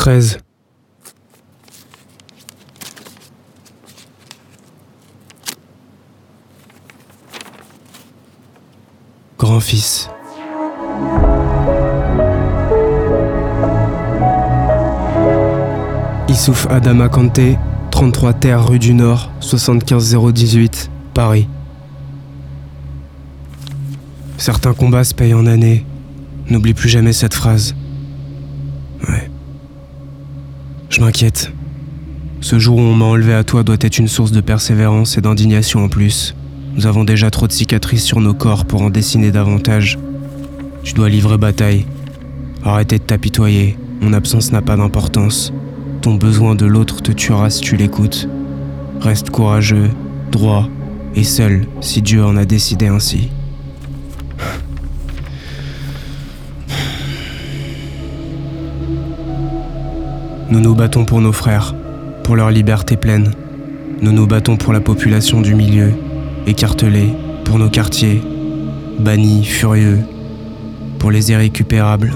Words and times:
13. 0.00 0.38
Grand-fils. 9.38 10.08
Issouf 16.30 16.66
Adama 16.70 17.10
Kanté, 17.10 17.58
33 17.90 18.32
Terre 18.32 18.66
rue 18.66 18.78
du 18.78 18.94
Nord, 18.94 19.30
75018, 19.40 20.90
Paris. 21.12 21.46
Certains 24.38 24.72
combats 24.72 25.04
se 25.04 25.14
payent 25.14 25.34
en 25.34 25.44
années. 25.44 25.84
N'oublie 26.48 26.72
plus 26.72 26.88
jamais 26.88 27.12
cette 27.12 27.34
phrase. 27.34 27.74
Je 31.00 31.04
m'inquiète. 31.06 31.50
Ce 32.42 32.58
jour 32.58 32.76
où 32.76 32.82
on 32.82 32.94
m'a 32.94 33.06
enlevé 33.06 33.32
à 33.32 33.42
toi 33.42 33.62
doit 33.62 33.78
être 33.80 33.96
une 33.96 34.06
source 34.06 34.32
de 34.32 34.42
persévérance 34.42 35.16
et 35.16 35.22
d'indignation 35.22 35.82
en 35.82 35.88
plus. 35.88 36.34
Nous 36.74 36.86
avons 36.86 37.04
déjà 37.04 37.30
trop 37.30 37.46
de 37.46 37.52
cicatrices 37.52 38.04
sur 38.04 38.20
nos 38.20 38.34
corps 38.34 38.66
pour 38.66 38.82
en 38.82 38.90
dessiner 38.90 39.30
davantage. 39.30 39.98
Tu 40.82 40.92
dois 40.92 41.08
livrer 41.08 41.38
bataille. 41.38 41.86
Arrêtez 42.64 42.98
de 42.98 43.04
t'apitoyer. 43.04 43.78
Mon 44.02 44.12
absence 44.12 44.52
n'a 44.52 44.60
pas 44.60 44.76
d'importance. 44.76 45.54
Ton 46.02 46.16
besoin 46.16 46.54
de 46.54 46.66
l'autre 46.66 47.00
te 47.00 47.12
tuera 47.12 47.48
si 47.48 47.62
tu 47.62 47.76
l'écoutes. 47.76 48.28
Reste 49.00 49.30
courageux, 49.30 49.88
droit 50.30 50.68
et 51.14 51.24
seul 51.24 51.66
si 51.80 52.02
Dieu 52.02 52.22
en 52.22 52.36
a 52.36 52.44
décidé 52.44 52.88
ainsi. 52.88 53.30
Nous 60.50 60.58
nous 60.58 60.74
battons 60.74 61.04
pour 61.04 61.20
nos 61.20 61.30
frères, 61.32 61.76
pour 62.24 62.34
leur 62.34 62.50
liberté 62.50 62.96
pleine. 62.96 63.30
Nous 64.02 64.10
nous 64.10 64.26
battons 64.26 64.56
pour 64.56 64.72
la 64.72 64.80
population 64.80 65.40
du 65.40 65.54
milieu, 65.54 65.92
écartelée, 66.44 67.14
pour 67.44 67.60
nos 67.60 67.70
quartiers, 67.70 68.20
bannis, 68.98 69.44
furieux, 69.44 70.00
pour 70.98 71.12
les 71.12 71.30
irrécupérables, 71.30 72.14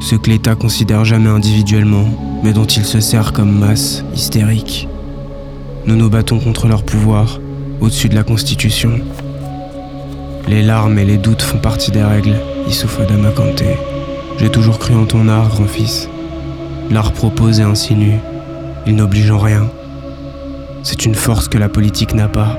ceux 0.00 0.18
que 0.18 0.30
l'État 0.30 0.56
considère 0.56 1.04
jamais 1.04 1.28
individuellement, 1.28 2.06
mais 2.42 2.52
dont 2.52 2.64
il 2.64 2.84
se 2.84 2.98
sert 2.98 3.32
comme 3.32 3.56
masse 3.56 4.04
hystérique. 4.16 4.88
Nous 5.86 5.94
nous 5.94 6.10
battons 6.10 6.40
contre 6.40 6.66
leur 6.66 6.82
pouvoir, 6.82 7.38
au-dessus 7.80 8.08
de 8.08 8.16
la 8.16 8.24
Constitution. 8.24 8.98
Les 10.48 10.62
larmes 10.62 10.98
et 10.98 11.04
les 11.04 11.18
doutes 11.18 11.42
font 11.42 11.58
partie 11.58 11.92
des 11.92 12.02
règles, 12.02 12.34
Issouf 12.66 12.98
Adama. 12.98 13.28
J'ai 14.38 14.50
toujours 14.50 14.80
cru 14.80 14.94
en 14.94 15.04
ton 15.04 15.28
art, 15.28 15.50
grand-fils. 15.50 16.08
L'art 16.90 17.12
propose 17.12 17.60
et 17.60 17.62
insinue, 17.62 18.18
il 18.84 18.96
n'oblige 18.96 19.30
en 19.30 19.38
rien. 19.38 19.68
C'est 20.82 21.04
une 21.04 21.14
force 21.14 21.46
que 21.46 21.56
la 21.56 21.68
politique 21.68 22.14
n'a 22.14 22.26
pas. 22.26 22.58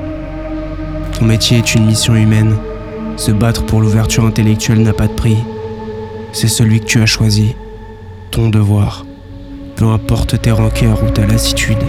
Ton 1.19 1.25
métier 1.25 1.57
est 1.57 1.75
une 1.75 1.85
mission 1.85 2.15
humaine. 2.15 2.55
Se 3.17 3.31
battre 3.31 3.65
pour 3.65 3.81
l'ouverture 3.81 4.25
intellectuelle 4.25 4.83
n'a 4.83 4.93
pas 4.93 5.07
de 5.07 5.13
prix. 5.13 5.37
C'est 6.31 6.47
celui 6.47 6.79
que 6.79 6.85
tu 6.85 7.01
as 7.01 7.05
choisi. 7.05 7.55
Ton 8.31 8.47
devoir. 8.47 9.05
Peu 9.75 9.85
importe 9.85 10.41
tes 10.41 10.51
rancœurs 10.51 11.03
ou 11.03 11.09
ta 11.09 11.25
lassitude. 11.25 11.83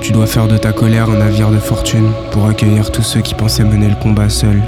Tu 0.00 0.10
dois 0.10 0.26
faire 0.26 0.48
de 0.48 0.56
ta 0.56 0.72
colère 0.72 1.10
un 1.10 1.18
navire 1.18 1.50
de 1.50 1.58
fortune 1.58 2.10
pour 2.32 2.46
accueillir 2.46 2.90
tous 2.90 3.02
ceux 3.02 3.20
qui 3.20 3.34
pensaient 3.34 3.62
mener 3.62 3.88
le 3.88 3.94
combat 4.02 4.28
seuls. 4.28 4.62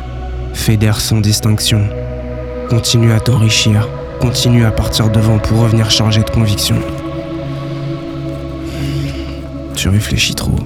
Fédère 0.55 1.01
sans 1.01 1.21
distinction. 1.21 1.89
Continue 2.71 3.13
à 3.13 3.19
t'enrichir. 3.19 3.89
Continue 4.21 4.65
à 4.65 4.71
partir 4.71 5.11
devant 5.11 5.39
pour 5.39 5.61
revenir 5.61 5.91
chargé 5.91 6.23
de 6.23 6.31
conviction. 6.31 6.77
Tu 9.75 9.89
réfléchis 9.89 10.35
trop. 10.35 10.59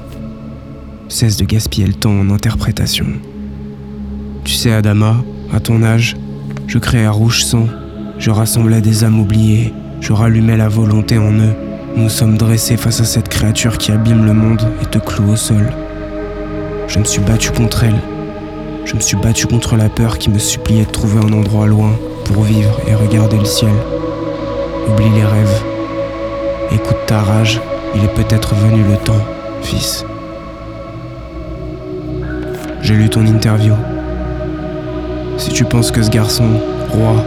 Cesse 1.08 1.36
de 1.36 1.44
gaspiller 1.44 1.86
le 1.86 1.94
temps 1.94 2.12
en 2.12 2.30
interprétation. 2.30 3.06
Tu 4.44 4.54
sais, 4.54 4.72
Adama, 4.72 5.16
à 5.52 5.60
ton 5.60 5.82
âge, 5.82 6.16
je 6.66 6.78
créais 6.78 7.04
un 7.04 7.10
rouge 7.10 7.44
sang, 7.44 7.66
je 8.18 8.30
rassemblais 8.30 8.80
des 8.80 9.04
âmes 9.04 9.20
oubliées, 9.20 9.74
je 10.00 10.12
rallumais 10.12 10.56
la 10.56 10.68
volonté 10.68 11.18
en 11.18 11.32
eux. 11.32 11.54
Nous 11.96 12.08
sommes 12.08 12.38
dressés 12.38 12.76
face 12.76 13.00
à 13.00 13.04
cette 13.04 13.28
créature 13.28 13.78
qui 13.78 13.90
abîme 13.90 14.24
le 14.24 14.32
monde 14.32 14.62
et 14.80 14.86
te 14.86 14.98
cloue 14.98 15.32
au 15.32 15.36
sol. 15.36 15.72
Je 16.86 16.98
me 16.98 17.04
suis 17.04 17.20
battu 17.20 17.50
contre 17.50 17.84
elle. 17.84 18.00
Je 18.84 18.94
me 18.94 19.00
suis 19.00 19.16
battu 19.16 19.46
contre 19.46 19.76
la 19.76 19.88
peur 19.88 20.18
qui 20.18 20.30
me 20.30 20.38
suppliait 20.38 20.84
de 20.84 20.90
trouver 20.90 21.18
un 21.18 21.32
endroit 21.32 21.66
loin 21.66 21.92
pour 22.32 22.44
vivre 22.44 22.78
et 22.86 22.94
regarder 22.94 23.38
le 23.38 23.44
ciel. 23.44 23.72
Oublie 24.88 25.10
les 25.10 25.24
rêves. 25.24 25.62
Écoute 26.72 26.96
ta 27.06 27.20
rage, 27.20 27.60
il 27.94 28.04
est 28.04 28.14
peut-être 28.14 28.54
venu 28.54 28.82
le 28.82 28.96
temps, 28.96 29.24
fils. 29.62 30.04
J'ai 32.82 32.94
lu 32.94 33.08
ton 33.08 33.26
interview. 33.26 33.74
Si 35.36 35.50
tu 35.50 35.64
penses 35.64 35.90
que 35.90 36.02
ce 36.02 36.10
garçon, 36.10 36.48
roi, 36.90 37.24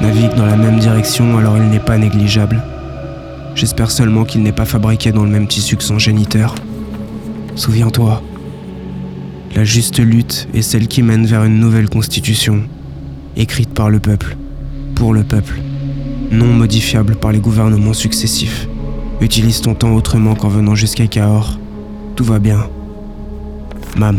navigue 0.00 0.34
dans 0.36 0.46
la 0.46 0.56
même 0.56 0.78
direction, 0.78 1.38
alors 1.38 1.56
il 1.56 1.68
n'est 1.68 1.80
pas 1.80 1.98
négligeable. 1.98 2.62
J'espère 3.54 3.90
seulement 3.90 4.24
qu'il 4.24 4.42
n'est 4.42 4.52
pas 4.52 4.66
fabriqué 4.66 5.12
dans 5.12 5.24
le 5.24 5.30
même 5.30 5.48
tissu 5.48 5.76
que 5.76 5.82
son 5.82 5.98
géniteur. 5.98 6.54
Souviens-toi, 7.54 8.22
la 9.54 9.64
juste 9.64 9.98
lutte 9.98 10.48
est 10.54 10.62
celle 10.62 10.88
qui 10.88 11.02
mène 11.02 11.24
vers 11.24 11.44
une 11.44 11.58
nouvelle 11.58 11.88
constitution, 11.88 12.64
écrite 13.36 13.72
par 13.74 13.90
le 13.90 14.00
peuple, 14.00 14.36
pour 14.94 15.12
le 15.12 15.22
peuple, 15.22 15.60
non 16.30 16.46
modifiable 16.46 17.16
par 17.16 17.32
les 17.32 17.38
gouvernements 17.38 17.92
successifs. 17.92 18.68
Utilise 19.20 19.60
ton 19.60 19.74
temps 19.74 19.94
autrement 19.94 20.34
qu'en 20.34 20.48
venant 20.48 20.74
jusqu'à 20.74 21.06
Cahors. 21.06 21.58
Tout 22.16 22.24
va 22.24 22.38
bien. 22.38 22.68
Mam. 23.96 24.18